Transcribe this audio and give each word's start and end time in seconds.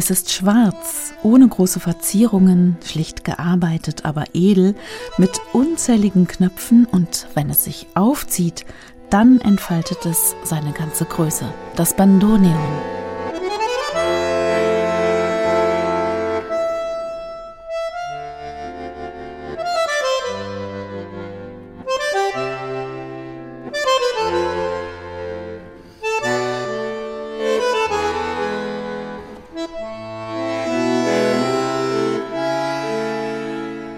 Es 0.00 0.08
ist 0.08 0.32
schwarz, 0.32 1.12
ohne 1.22 1.46
große 1.46 1.78
Verzierungen, 1.78 2.78
schlicht 2.82 3.22
gearbeitet, 3.22 4.06
aber 4.06 4.24
edel, 4.32 4.74
mit 5.18 5.42
unzähligen 5.52 6.26
Knöpfen 6.26 6.86
und 6.86 7.26
wenn 7.34 7.50
es 7.50 7.64
sich 7.64 7.86
aufzieht, 7.92 8.64
dann 9.10 9.42
entfaltet 9.42 10.06
es 10.06 10.34
seine 10.42 10.72
ganze 10.72 11.04
Größe, 11.04 11.44
das 11.76 11.94
Bandoneon. 11.94 12.99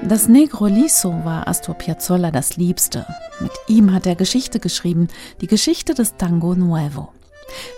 Das 0.05 0.27
Negro 0.29 0.66
Liso 0.66 1.24
war 1.24 1.46
Astor 1.46 1.76
Piazzolla 1.76 2.32
das 2.32 2.57
Liebste. 2.57 3.07
Mit 3.40 3.52
ihm 3.68 3.93
hat 3.93 4.04
er 4.07 4.16
Geschichte 4.16 4.59
geschrieben, 4.59 5.09
die 5.40 5.46
Geschichte 5.46 5.95
des 5.95 6.16
Tango 6.16 6.54
Nuevo. 6.54 7.13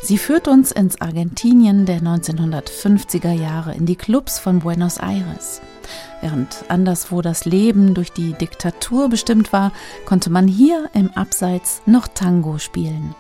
Sie 0.03 0.17
führt 0.17 0.49
uns 0.49 0.73
ins 0.73 1.01
Argentinien 1.01 1.85
der 1.85 2.01
1950er 2.01 3.33
Jahre, 3.33 3.75
in 3.75 3.85
die 3.85 3.97
Clubs 3.97 4.39
von 4.39 4.61
Buenos 4.61 4.99
Aires. 4.99 5.61
Während 6.23 6.65
anderswo 6.69 7.21
das 7.21 7.45
Leben 7.45 7.93
durch 7.93 8.11
die 8.11 8.33
Diktatur 8.33 9.11
bestimmt 9.11 9.53
war, 9.53 9.73
konnte 10.07 10.31
man 10.31 10.49
hier 10.49 10.89
im 10.95 11.11
Abseits 11.11 11.83
noch 11.85 12.09
Tango 12.09 12.59
spielen. 12.59 13.15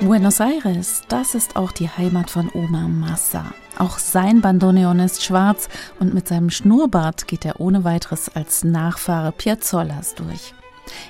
Buenos 0.00 0.40
Aires, 0.40 1.02
das 1.08 1.34
ist 1.34 1.56
auch 1.56 1.70
die 1.70 1.88
Heimat 1.88 2.30
von 2.30 2.50
Oma 2.52 2.88
Massa. 2.88 3.44
Auch 3.78 3.98
sein 3.98 4.40
Bandoneon 4.40 4.98
ist 4.98 5.22
schwarz 5.22 5.68
und 6.00 6.14
mit 6.14 6.26
seinem 6.26 6.50
Schnurrbart 6.50 7.28
geht 7.28 7.44
er 7.44 7.60
ohne 7.60 7.84
weiteres 7.84 8.28
als 8.34 8.64
Nachfahre 8.64 9.30
Piazzollas 9.30 10.16
durch. 10.16 10.52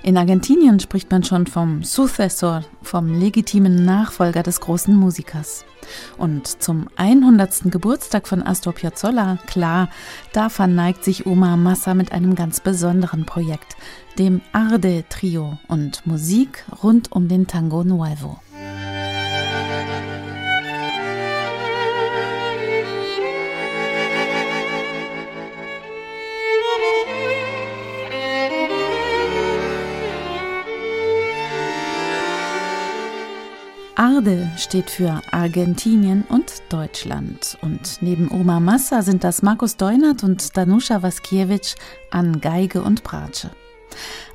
In 0.03 0.17
Argentinien 0.17 0.81
spricht 0.81 1.11
man 1.11 1.25
schon 1.25 1.47
vom 1.47 1.83
Sucesor, 1.83 2.64
vom 2.83 3.09
legitimen 3.09 3.84
Nachfolger 3.84 4.42
des 4.42 4.61
großen 4.61 4.95
Musikers. 4.95 5.64
Und 6.19 6.47
zum 6.47 6.89
100. 6.97 7.70
Geburtstag 7.70 8.28
von 8.28 8.42
Astor 8.42 8.73
Piazzolla, 8.73 9.39
klar, 9.47 9.89
da 10.33 10.48
verneigt 10.48 11.05
sich 11.05 11.27
Oma 11.27 11.56
Massa 11.56 11.95
mit 11.95 12.12
einem 12.12 12.34
ganz 12.34 12.61
besonderen 12.61 13.27
Projekt, 13.27 13.77
dem 14.19 14.41
Arde 14.53 15.05
Trio 15.08 15.58
und 15.69 16.06
Musik 16.06 16.64
rund 16.83 17.12
um 17.12 17.29
den 17.29 17.47
Tango 17.47 17.85
Nuevo. 17.85 18.39
ARDE 34.20 34.51
steht 34.58 34.91
für 34.91 35.23
Argentinien 35.31 36.25
und 36.29 36.63
Deutschland. 36.69 37.57
Und 37.63 38.03
neben 38.03 38.31
Oma 38.31 38.61
Massa 38.61 39.01
sind 39.01 39.25
das 39.25 39.41
Markus 39.41 39.79
Deunert 39.79 40.23
und 40.25 40.58
Danuscha 40.58 41.03
Waskiewicz 41.03 41.75
an 42.11 42.39
Geige 42.42 42.83
und 42.83 43.03
Bratsche. 43.03 43.51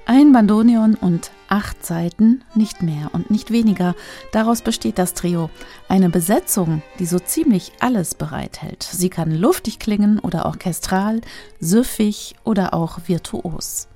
Ein 0.08 0.32
Bandoneon 0.32 0.96
und 0.96 1.30
acht 1.50 1.86
Seiten, 1.86 2.44
nicht 2.56 2.82
mehr 2.82 3.12
und 3.14 3.30
nicht 3.30 3.52
weniger. 3.52 3.94
Daraus 4.32 4.64
besteht 4.64 4.98
das 4.98 5.14
Trio. 5.14 5.52
Eine 5.88 6.10
Besetzung, 6.10 6.82
die 6.98 7.06
so 7.06 7.20
ziemlich 7.20 7.72
alles 7.80 8.16
bereithält. 8.16 8.82
Sie 8.82 9.10
kann 9.10 9.30
luftig 9.30 9.78
klingen 9.78 10.18
oder 10.18 10.48
orchestral, 10.48 11.22
süffig 11.60 12.34
oder 12.44 12.74
auch 12.74 13.02
virtuos. 13.06 13.88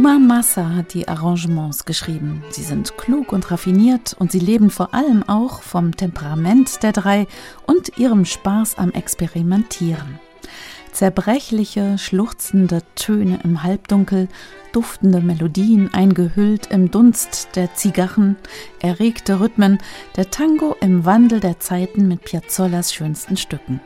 Oma 0.00 0.18
Massa 0.18 0.76
hat 0.76 0.94
die 0.94 1.08
Arrangements 1.08 1.84
geschrieben. 1.84 2.42
Sie 2.48 2.62
sind 2.62 2.96
klug 2.96 3.34
und 3.34 3.50
raffiniert 3.50 4.16
und 4.18 4.32
sie 4.32 4.38
leben 4.38 4.70
vor 4.70 4.94
allem 4.94 5.22
auch 5.28 5.60
vom 5.60 5.94
Temperament 5.94 6.82
der 6.82 6.92
drei 6.92 7.26
und 7.66 7.98
ihrem 7.98 8.24
Spaß 8.24 8.78
am 8.78 8.92
Experimentieren. 8.92 10.18
Zerbrechliche, 10.90 11.98
schluchzende 11.98 12.80
Töne 12.94 13.40
im 13.44 13.62
Halbdunkel, 13.62 14.28
duftende 14.72 15.20
Melodien 15.20 15.92
eingehüllt 15.92 16.68
im 16.70 16.90
Dunst 16.90 17.50
der 17.54 17.74
Zigarren, 17.74 18.36
erregte 18.80 19.38
Rhythmen, 19.38 19.80
der 20.16 20.30
Tango 20.30 20.76
im 20.80 21.04
Wandel 21.04 21.40
der 21.40 21.60
Zeiten 21.60 22.08
mit 22.08 22.24
Piazzollas 22.24 22.94
schönsten 22.94 23.36
Stücken. 23.36 23.82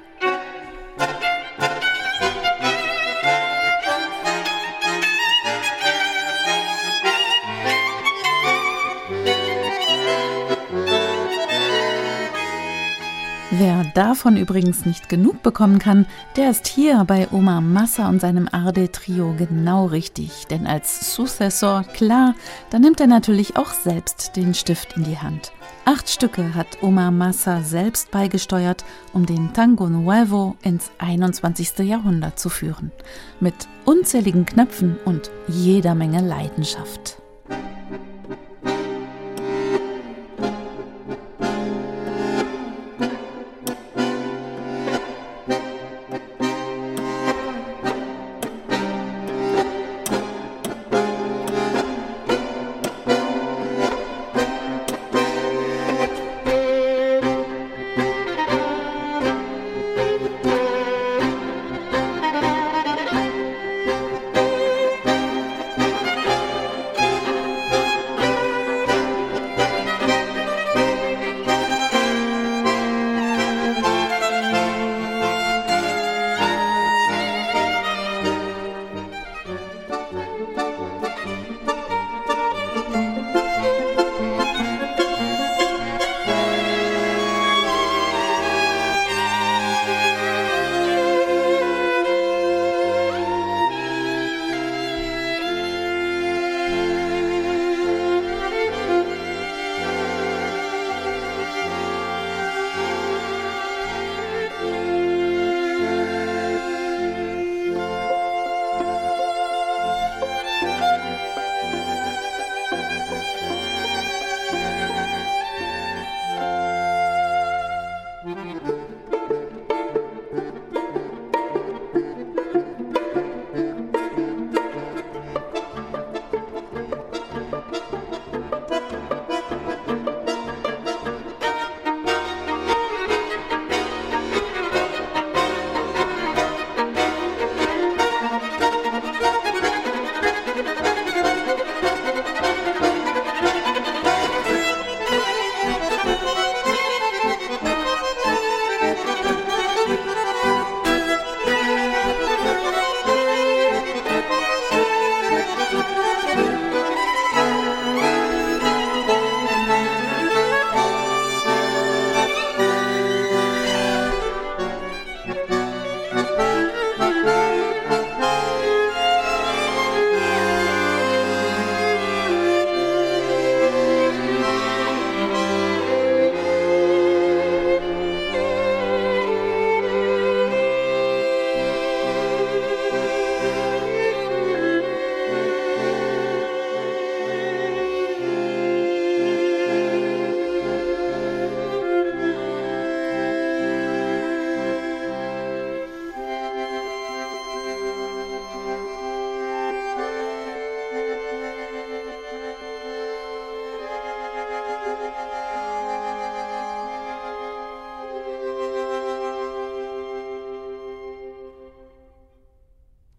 Wer 13.56 13.84
davon 13.94 14.36
übrigens 14.36 14.84
nicht 14.84 15.08
genug 15.08 15.44
bekommen 15.44 15.78
kann, 15.78 16.06
der 16.34 16.50
ist 16.50 16.66
hier 16.66 17.04
bei 17.04 17.28
Oma 17.30 17.60
Massa 17.60 18.08
und 18.08 18.20
seinem 18.20 18.48
Arde 18.50 18.90
Trio 18.90 19.32
genau 19.38 19.86
richtig. 19.86 20.48
Denn 20.48 20.66
als 20.66 21.14
Successor, 21.14 21.84
klar, 21.84 22.34
da 22.70 22.80
nimmt 22.80 23.00
er 23.00 23.06
natürlich 23.06 23.56
auch 23.56 23.72
selbst 23.72 24.34
den 24.34 24.54
Stift 24.54 24.96
in 24.96 25.04
die 25.04 25.18
Hand. 25.18 25.52
Acht 25.84 26.10
Stücke 26.10 26.54
hat 26.56 26.82
Oma 26.82 27.12
Massa 27.12 27.60
selbst 27.60 28.10
beigesteuert, 28.10 28.84
um 29.12 29.24
den 29.24 29.52
Tango 29.52 29.88
Nuevo 29.88 30.56
ins 30.62 30.90
21. 30.98 31.78
Jahrhundert 31.86 32.40
zu 32.40 32.48
führen. 32.48 32.90
Mit 33.38 33.68
unzähligen 33.84 34.46
Knöpfen 34.46 34.96
und 35.04 35.30
jeder 35.46 35.94
Menge 35.94 36.22
Leidenschaft. 36.22 37.23